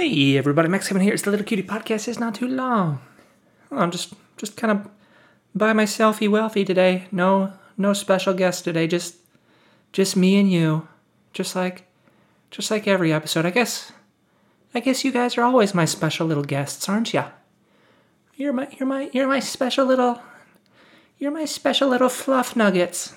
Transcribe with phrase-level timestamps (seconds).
[0.00, 1.12] Hey everybody, Max Kevin here.
[1.12, 2.06] It's the Little Cutie Podcast.
[2.06, 3.00] It's not too long.
[3.72, 4.88] I'm just just kind of
[5.56, 7.08] by myselfy wealthy today.
[7.10, 8.86] No no special guest today.
[8.86, 9.16] Just
[9.90, 10.86] just me and you.
[11.32, 11.88] Just like
[12.52, 13.44] just like every episode.
[13.44, 13.90] I guess
[14.72, 17.30] I guess you guys are always my special little guests, aren't ya?
[18.36, 20.22] You're my you're my you're my special little
[21.18, 23.14] you're my special little fluff nuggets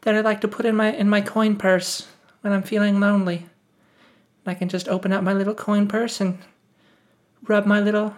[0.00, 2.08] that I like to put in my in my coin purse
[2.40, 3.50] when I'm feeling lonely.
[4.46, 6.38] I can just open up my little coin purse and
[7.42, 8.14] rub my little.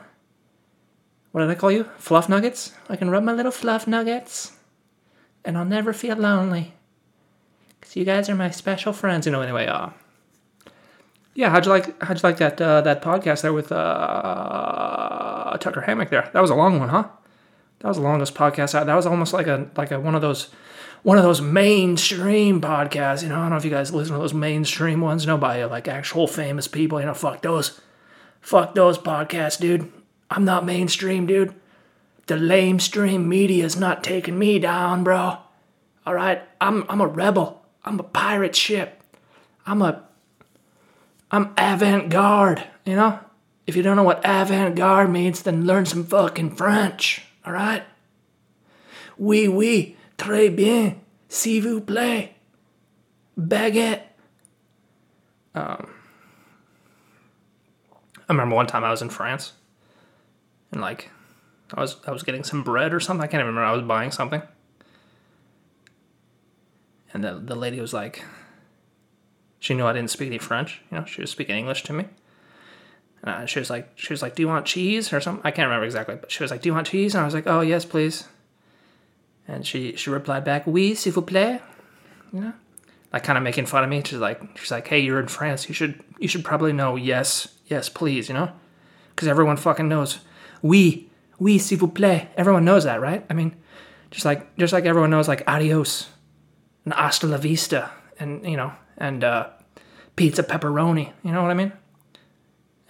[1.33, 1.85] What did I call you?
[1.99, 2.73] Fluff nuggets?
[2.89, 4.53] I can rub my little fluff nuggets
[5.45, 6.75] and I'll never feel lonely.
[7.79, 9.27] Because you guys are my special friends.
[9.27, 9.91] You know, anyway, uh.
[11.35, 15.83] Yeah, how'd you like how'd you like that uh, that podcast there with uh, Tucker
[15.83, 16.31] Hammock there?
[16.33, 17.09] That was a long one, huh?
[17.81, 18.73] That was the longest podcast.
[18.73, 20.49] That was almost like a like a one of those
[21.03, 23.23] one of those mainstream podcasts.
[23.23, 25.89] You know, I don't know if you guys listen to those mainstream ones, Nobody like
[25.89, 27.01] actual famous people.
[27.01, 27.81] You know, fuck those,
[28.41, 29.93] fuck those podcasts, dude.
[30.31, 31.55] I'm not mainstream, dude.
[32.27, 35.39] The lamestream media is not taking me down, bro.
[36.05, 37.63] All right, I'm I'm a rebel.
[37.85, 39.03] I'm a pirate ship.
[39.65, 40.03] I'm a
[41.31, 42.65] I'm avant-garde.
[42.85, 43.21] You know,
[43.67, 47.25] if you don't know what avant-garde means, then learn some fucking French.
[47.45, 47.83] All right.
[49.19, 49.97] Oui, oui.
[50.27, 50.97] Très bien.
[51.29, 52.31] S'il vous plaît.
[53.37, 54.03] Baguette.
[55.55, 55.87] Um,
[58.29, 59.53] I remember one time I was in France,
[60.73, 61.11] and like,
[61.73, 63.23] I was I was getting some bread or something.
[63.23, 63.67] I can't even remember.
[63.67, 64.43] I was buying something,
[67.15, 68.25] and the the lady was like,
[69.61, 70.83] she knew I didn't speak any French.
[70.91, 72.07] You know, she was speaking English to me.
[73.23, 75.69] And she was like, she was like, "Do you want cheese or something?" I can't
[75.69, 77.61] remember exactly, but she was like, "Do you want cheese?" And I was like, "Oh
[77.61, 78.29] yes, please."
[79.49, 81.61] And she she replied back, "Oui, s'il vous plaît."
[82.33, 82.53] You know,
[83.13, 84.03] like kind of making fun of me.
[84.05, 85.69] She's like, she's like, "Hey, you're in France.
[85.69, 88.51] You should you should probably know yes, yes, please." You know,
[89.15, 90.19] because everyone fucking knows.
[90.63, 91.09] Oui,
[91.41, 92.29] oui, s'il vous plaît.
[92.37, 93.25] Everyone knows that, right?
[93.31, 93.55] I mean,
[94.11, 96.09] just like just like everyone knows like adios,
[96.85, 99.49] and hasta la vista, and you know, and uh,
[100.17, 101.13] pizza pepperoni.
[101.23, 101.73] You know what I mean?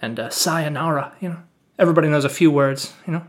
[0.01, 1.13] And uh, sayonara.
[1.19, 1.39] You know,
[1.77, 2.93] everybody knows a few words.
[3.05, 3.23] You know.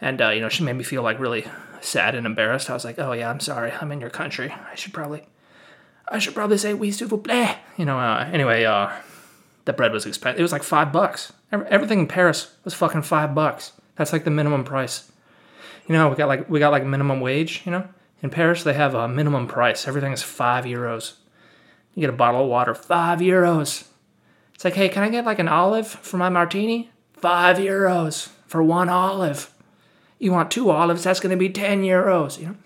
[0.00, 1.44] And uh, you know, she made me feel like really
[1.80, 2.70] sad and embarrassed.
[2.70, 3.72] I was like, "Oh yeah, I'm sorry.
[3.72, 4.52] I'm in your country.
[4.70, 5.26] I should probably,
[6.08, 7.98] I should probably say oui s'il vous plaît." You know.
[7.98, 8.90] Uh, anyway, uh,
[9.64, 10.38] the bread was expensive.
[10.38, 11.32] It was like five bucks.
[11.52, 13.72] Everything in Paris was fucking five bucks.
[13.96, 15.10] That's like the minimum price.
[15.86, 17.62] You know, we got like we got like minimum wage.
[17.64, 17.88] You know,
[18.22, 19.88] in Paris they have a minimum price.
[19.88, 21.14] Everything is five euros.
[21.94, 23.86] You get a bottle of water, five euros.
[24.54, 26.90] It's like, hey, can I get like an olive for my martini?
[27.14, 29.52] Five euros for one olive.
[30.20, 31.02] You want two olives?
[31.02, 32.38] That's going to be ten euros.
[32.38, 32.56] You know.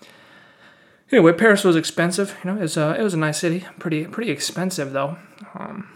[1.11, 2.35] Anyway, Paris was expensive.
[2.43, 3.65] You know, it was, uh, it was a nice city.
[3.79, 5.17] Pretty pretty expensive though.
[5.55, 5.89] Um,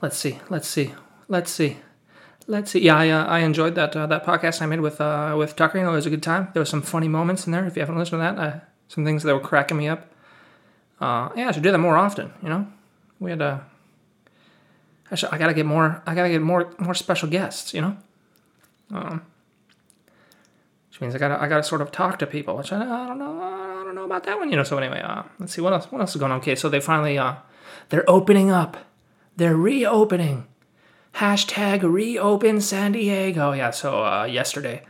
[0.00, 0.38] let's see.
[0.48, 0.94] Let's see.
[1.28, 1.78] Let's see.
[2.46, 2.80] Let's see.
[2.80, 5.78] Yeah, I, uh, I enjoyed that uh, that podcast I made with uh, with Tucker.
[5.78, 6.48] It was a good time.
[6.52, 7.66] There was some funny moments in there.
[7.66, 10.12] If you haven't listened to that, uh, some things that were cracking me up.
[11.00, 12.32] Uh, yeah, I should do that more often.
[12.42, 12.68] You know,
[13.18, 13.66] we had a.
[15.10, 16.02] I, should, I gotta get more.
[16.06, 17.74] I gotta get more more special guests.
[17.74, 17.96] You know.
[18.94, 19.22] Um,
[20.88, 23.18] which means I gotta I gotta sort of talk to people, which I, I don't
[23.18, 24.62] know I don't know about that one, you know.
[24.62, 26.38] So anyway, uh, let's see what else what else is going on.
[26.38, 27.34] Okay, so they finally uh,
[27.88, 28.76] they're opening up,
[29.36, 30.46] they're reopening.
[31.16, 33.52] Hashtag reopen San Diego.
[33.52, 34.82] Yeah, so uh, yesterday,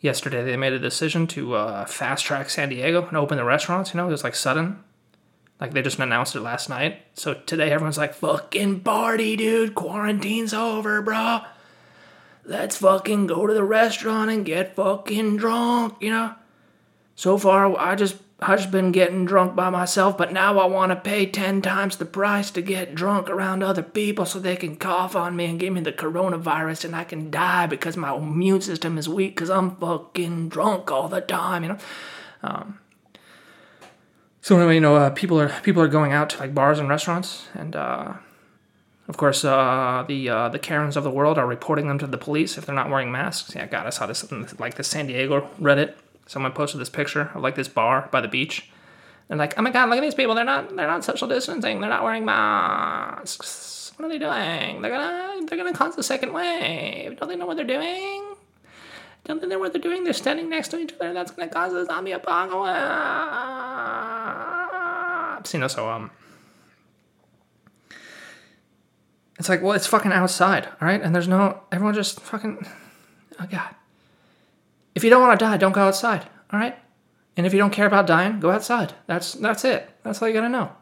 [0.00, 3.92] yesterday they made a decision to uh, fast track San Diego and open the restaurants.
[3.92, 4.82] You know, it was like sudden,
[5.60, 7.02] like they just announced it last night.
[7.14, 9.74] So today everyone's like, "Fucking party, dude!
[9.74, 11.40] Quarantine's over, bro."
[12.50, 16.34] Let's fucking go to the restaurant and get fucking drunk, you know?
[17.14, 20.90] So far, I just I just been getting drunk by myself, but now I want
[20.90, 24.76] to pay ten times the price to get drunk around other people so they can
[24.76, 28.62] cough on me and give me the coronavirus and I can die because my immune
[28.62, 31.78] system is weak because I'm fucking drunk all the time, you know.
[32.42, 32.80] Um,
[34.40, 36.88] so anyway, you know, uh, people are people are going out to like bars and
[36.88, 37.76] restaurants and.
[37.76, 38.14] Uh,
[39.10, 42.16] of course, uh, the uh, the Karens of the world are reporting them to the
[42.16, 43.56] police if they're not wearing masks.
[43.56, 44.30] Yeah, God, I saw this
[44.60, 45.94] like the San Diego Reddit.
[46.26, 48.70] Someone posted this picture of like this bar by the beach.
[49.28, 50.36] And like, oh my God, look at these people.
[50.36, 51.80] They're not they're not social distancing.
[51.80, 53.90] They're not wearing masks.
[53.96, 54.80] What are they doing?
[54.80, 57.18] They're gonna they're gonna cause a second wave.
[57.18, 58.36] Don't they know what they're doing?
[59.24, 60.04] Don't they know what they're doing?
[60.04, 61.12] They're standing next to each other.
[61.12, 62.78] That's gonna cause a zombie apocalypse.
[65.52, 66.12] You know, so um.
[69.40, 71.00] It's like, well, it's fucking outside, all right?
[71.00, 72.66] And there's no, everyone just fucking,
[73.40, 73.74] oh God.
[74.94, 76.78] If you don't want to die, don't go outside, all right?
[77.38, 78.92] And if you don't care about dying, go outside.
[79.06, 79.88] That's that's it.
[80.02, 80.72] That's all you gotta know.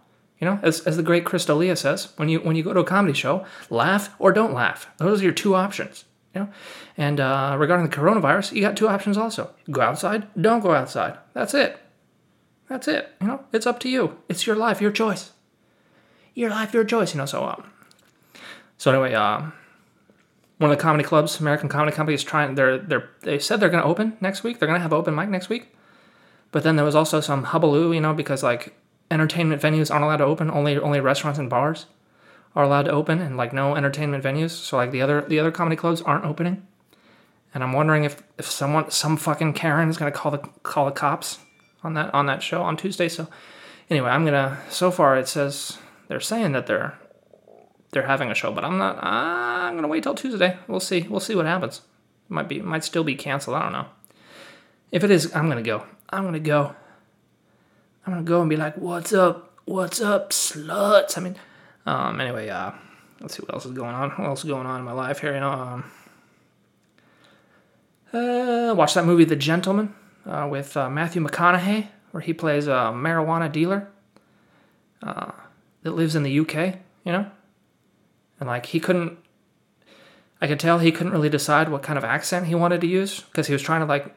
[0.41, 2.81] You know, as, as the great Chris D'Elia says, when you when you go to
[2.81, 4.89] a comedy show, laugh or don't laugh.
[4.99, 6.05] Those are your two options.
[6.35, 6.49] You know,
[6.97, 11.17] and uh, regarding the coronavirus, you got two options also: go outside, don't go outside.
[11.33, 11.79] That's it.
[12.69, 13.13] That's it.
[13.21, 14.19] You know, it's up to you.
[14.29, 15.31] It's your life, your choice.
[16.35, 17.15] Your life, your choice.
[17.15, 17.71] You know, so um,
[18.79, 19.53] so anyway, um,
[20.59, 22.55] one of the comedy clubs, American Comedy Company, is trying.
[22.55, 24.59] They're they're they said they're going to open next week.
[24.59, 25.75] They're going to have open mic next week.
[26.51, 28.75] But then there was also some hubbub, you know, because like
[29.11, 30.51] entertainment venues aren't allowed to open.
[30.51, 31.87] Only only restaurants and bars
[32.55, 34.51] are allowed to open, and like no entertainment venues.
[34.51, 36.67] So like the other the other comedy clubs aren't opening.
[37.53, 40.93] And I'm wondering if if someone some fucking Karen is gonna call the call the
[40.93, 41.39] cops
[41.83, 43.09] on that on that show on Tuesday.
[43.09, 43.29] So
[43.91, 44.59] anyway, I'm gonna.
[44.71, 45.79] So far, it says
[46.09, 46.99] they're saying that they're
[47.91, 49.03] they're having a show, but I'm not.
[49.03, 50.57] I'm gonna wait till Tuesday.
[50.67, 51.07] We'll see.
[51.09, 51.83] We'll see what happens.
[52.29, 53.57] Might be might still be canceled.
[53.57, 53.87] I don't know.
[54.93, 55.85] If it is, I'm gonna go.
[56.11, 56.75] I'm gonna go.
[58.07, 59.55] I'm gonna go and be like, "What's up?
[59.65, 61.37] What's up, sluts?" I mean,
[61.87, 62.21] um.
[62.21, 62.73] Anyway, uh,
[63.21, 64.11] let's see what else is going on.
[64.11, 65.35] What else is going on in my life here?
[65.35, 65.85] You know, um.
[68.13, 69.95] Uh, watch that movie, The Gentlemen,
[70.25, 73.89] uh, with uh, Matthew McConaughey, where he plays a marijuana dealer
[75.03, 75.33] uh,
[75.83, 76.77] that lives in the UK.
[77.05, 77.31] You know,
[78.41, 79.19] and like he couldn't.
[80.41, 83.21] I could tell he couldn't really decide what kind of accent he wanted to use
[83.21, 84.15] because he was trying to like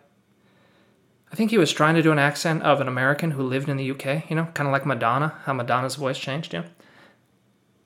[1.32, 3.78] I think he was trying to do an accent of an American who lived in
[3.78, 6.66] the UK, you know, kind of like Madonna, how Madonna's voice changed, you know.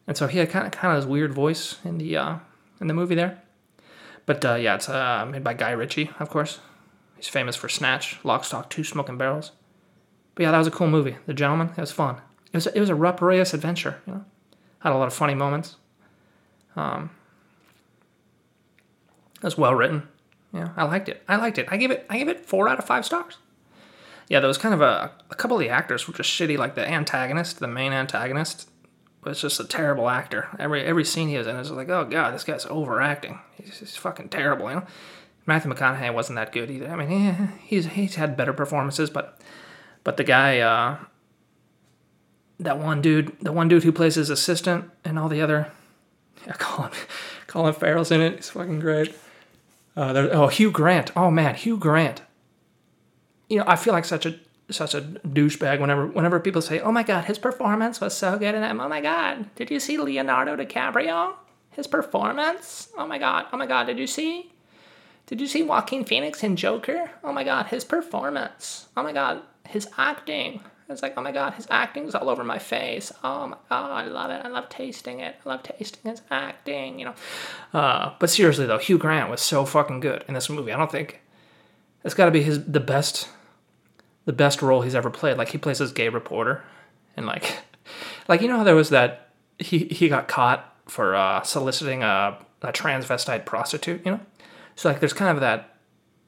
[0.07, 2.37] And so he had kind of kind of this weird voice in the uh,
[2.81, 3.41] in the movie there.
[4.25, 6.59] But uh, yeah, it's uh, made by Guy Ritchie, of course.
[7.15, 9.51] He's famous for Snatch, Lock, Stock, Two Smoking Barrels.
[10.33, 11.17] But yeah, that was a cool movie.
[11.27, 12.17] The Gentlemen, it was fun.
[12.51, 14.25] It was it was a uproarious adventure, you know.
[14.79, 15.77] Had a lot of funny moments.
[16.75, 17.12] Um,
[19.38, 20.07] it was well written.
[20.54, 21.22] Yeah, I liked it.
[21.27, 21.68] I liked it.
[21.69, 22.06] I gave it.
[22.10, 23.38] I gave it four out of five stars.
[24.27, 26.57] Yeah, there was kind of a, a couple of the actors were just shitty.
[26.57, 28.69] Like the antagonist, the main antagonist,
[29.24, 30.48] was just a terrible actor.
[30.57, 33.39] Every every scene he was in, it was like, oh god, this guy's overacting.
[33.56, 34.69] He's, he's fucking terrible.
[34.69, 34.88] You know,
[35.45, 36.89] Matthew McConaughey wasn't that good either.
[36.89, 39.39] I mean, yeah, he's he's had better performances, but
[40.04, 40.98] but the guy, uh,
[42.60, 45.71] that one dude, the one dude who plays his assistant, and all the other,
[46.45, 46.92] yeah, Colin
[47.47, 48.36] Colin Farrell's in it.
[48.38, 49.15] He's fucking great.
[49.95, 51.15] Uh, there, oh, Hugh Grant.
[51.15, 52.21] Oh man, Hugh Grant.
[53.50, 54.36] You know, I feel like such a
[54.69, 58.56] such a douchebag whenever whenever people say, "Oh my God, his performance was so good,"
[58.56, 61.36] and I'm, "Oh my God, did you see Leonardo DiCaprio?
[61.71, 62.89] His performance?
[62.97, 64.51] Oh my God, oh my God, did you see?
[65.27, 67.12] Did you see Joaquin Phoenix in Joker?
[67.24, 68.88] Oh my God, his performance.
[68.95, 70.62] Oh my God, his acting.
[70.87, 73.11] It's like, oh my god, his acting's all over my face.
[73.23, 74.45] Oh my god, I love it.
[74.45, 75.35] I love tasting it.
[75.43, 77.15] I love tasting his acting, you know.
[77.73, 80.71] Uh, but seriously though, Hugh Grant was so fucking good in this movie.
[80.71, 81.21] I don't think
[82.03, 83.29] it's got to be his the best,
[84.25, 85.37] the best role he's ever played.
[85.37, 86.63] Like he plays this gay reporter,
[87.17, 87.57] and like,
[88.27, 92.37] like you know how there was that he he got caught for uh, soliciting a,
[92.61, 94.19] a transvestite prostitute, you know.
[94.75, 95.77] So like, there's kind of that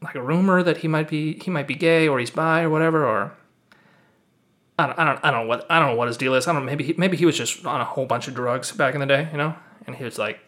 [0.02, 2.70] like a rumor that he might be he might be gay or he's bi or
[2.70, 3.34] whatever or
[4.80, 6.48] I don't, I don't, I don't know what, I don't know what his deal is.
[6.48, 6.66] I don't know.
[6.66, 9.08] Maybe, he, maybe he was just on a whole bunch of drugs back in the
[9.08, 10.40] day, you know, and he was like,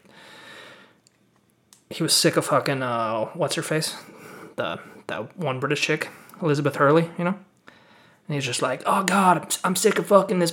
[1.89, 3.95] he was sick of fucking, uh, what's her face,
[4.55, 6.09] the that one British chick,
[6.41, 7.39] Elizabeth Hurley, you know,
[8.27, 10.51] and he's just like, oh god, I'm sick of fucking this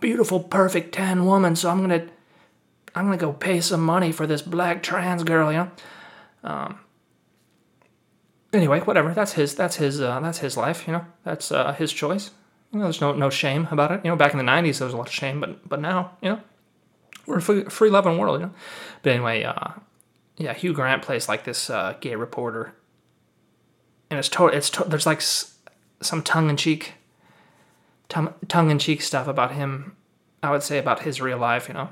[0.00, 2.06] beautiful, perfect tan woman, so I'm gonna,
[2.94, 5.70] I'm gonna go pay some money for this black trans girl, you know.
[6.44, 6.78] Um,
[8.52, 9.12] anyway, whatever.
[9.12, 9.54] That's his.
[9.54, 10.00] That's his.
[10.00, 10.86] Uh, that's his life.
[10.86, 11.06] You know.
[11.24, 12.30] That's uh, his choice.
[12.76, 14.00] You know, there's no no shame about it.
[14.04, 16.12] You know, back in the '90s there was a lot of shame, but but now,
[16.20, 16.40] you know,
[17.26, 18.40] we're a free, free loving world.
[18.40, 18.52] You know.
[19.02, 19.70] But anyway, uh,
[20.36, 22.74] yeah, Hugh Grant plays like this uh, gay reporter,
[24.10, 24.56] and it's total.
[24.56, 25.56] It's to- there's like s-
[26.02, 26.94] some tongue in cheek,
[28.10, 29.96] tongue tongue in cheek stuff about him.
[30.42, 31.88] I would say about his real life, you know.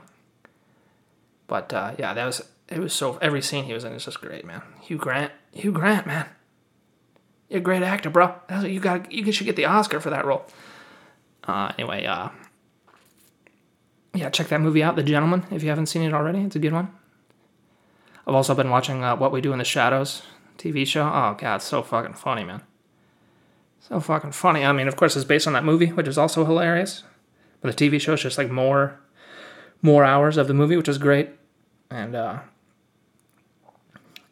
[1.46, 2.78] But uh, yeah, that was it.
[2.78, 4.62] Was so every scene he was in is just great, man.
[4.82, 6.26] Hugh Grant, Hugh Grant, man.
[7.48, 8.34] You're a great actor, bro.
[8.62, 10.44] You got you should get the Oscar for that role.
[11.46, 12.30] Uh, anyway, uh,
[14.14, 16.40] yeah, check that movie out, The Gentlemen, if you haven't seen it already.
[16.40, 16.90] It's a good one.
[18.26, 20.22] I've also been watching uh, What We Do in the Shadows
[20.56, 21.02] TV show.
[21.02, 22.62] Oh god, so fucking funny, man.
[23.80, 24.64] So fucking funny.
[24.64, 27.02] I mean, of course, it's based on that movie, which is also hilarious.
[27.60, 28.98] But the TV show is just like more,
[29.82, 31.30] more hours of the movie, which is great.
[31.90, 32.38] And uh,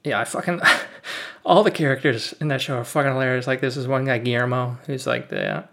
[0.05, 0.61] yeah, I fucking
[1.45, 3.47] all the characters in that show are fucking hilarious.
[3.47, 5.65] Like this is one guy Guillermo, who's like the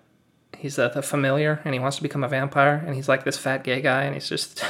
[0.60, 3.63] he's the, familiar, and he wants to become a vampire, and he's like this fat
[3.63, 4.63] gay guy, and he's just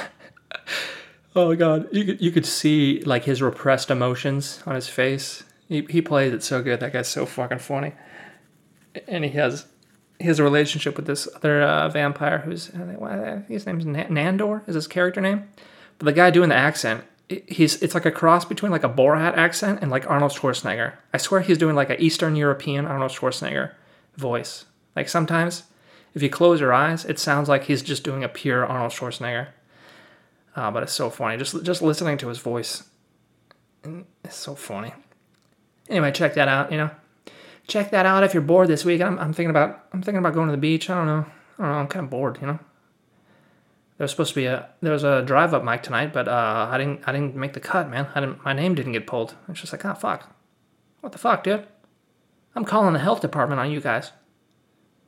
[1.36, 5.44] oh god, you could you could see like his repressed emotions on his face.
[5.68, 6.80] He he plays it so good.
[6.80, 7.94] That guy's so fucking funny,
[9.08, 14.06] and he has a relationship with this other uh, vampire who's think, his name's Na-
[14.06, 15.48] Nandor is his character name,
[15.98, 17.04] but the guy doing the accent,
[17.48, 20.94] he's it's like a cross between like a Borat accent and like Arnold Schwarzenegger.
[21.14, 23.74] I swear he's doing like an Eastern European Arnold Schwarzenegger
[24.18, 24.66] voice.
[24.96, 25.64] Like sometimes,
[26.14, 29.50] if you close your eyes, it sounds like he's just doing a pure Arnold Schwarzenegger.
[30.56, 32.84] Uh, but it's so funny just just listening to his voice.
[34.24, 34.94] It's so funny.
[35.90, 36.72] Anyway, check that out.
[36.72, 36.92] You know,
[37.68, 39.02] check that out if you're bored this week.
[39.02, 40.90] I'm, I'm thinking about I'm thinking about going to the beach.
[40.90, 41.26] I don't know.
[41.58, 41.78] I don't know.
[41.78, 42.40] I'm kind of bored.
[42.42, 42.60] You know.
[43.98, 46.70] There was supposed to be a there was a drive up mic tonight, but uh,
[46.72, 48.08] I didn't I didn't make the cut, man.
[48.16, 49.36] I didn't my name didn't get pulled.
[49.50, 50.34] It's just like oh fuck,
[51.02, 51.68] what the fuck, dude?
[52.56, 54.12] I'm calling the health department on you guys.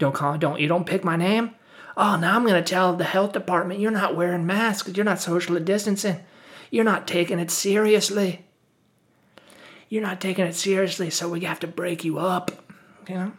[0.01, 1.51] Don't call don't you don't pick my name.
[1.96, 4.89] Oh, now I'm gonna tell the health department you're not wearing masks.
[4.96, 6.22] You're not socially distancing.
[6.72, 8.43] You're not taking it seriously.
[9.89, 12.50] You're not taking it seriously, so we have to break you up.
[13.08, 13.31] You know.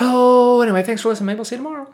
[0.00, 1.26] Oh, anyway, thanks for listening.
[1.26, 1.92] Maybe we'll see you tomorrow.